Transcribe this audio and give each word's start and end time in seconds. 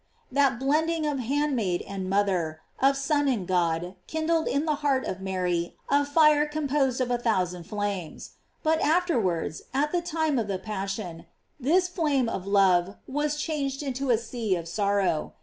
That 0.31 0.57
blending 0.59 1.05
of 1.05 1.19
hand 1.19 1.55
maid 1.55 1.83
and 1.83 2.09
mother, 2.09 2.61
of 2.79 2.97
Son 2.97 3.27
and 3.27 3.47
God, 3.47 3.93
kindled 4.07 4.47
in 4.47 4.65
the 4.65 4.77
heart 4.81 5.05
of 5.05 5.21
Mary 5.21 5.75
afire 5.89 6.47
composed 6.47 6.99
of 6.99 7.11
a 7.11 7.19
thousand 7.19 7.65
flames. 7.65 8.31
But 8.63 8.81
afterwards, 8.81 9.61
at 9.75 9.91
the 9.91 10.01
time 10.01 10.39
of 10.39 10.47
the 10.47 10.57
passion, 10.57 11.27
this 11.59 11.87
flame 11.87 12.27
of 12.27 12.47
love 12.47 12.95
was 13.07 13.35
changed 13.35 13.83
into 13.83 14.09
a 14.09 14.17
sea 14.17 14.55
of 14.55 14.67
sorrow. 14.67 15.33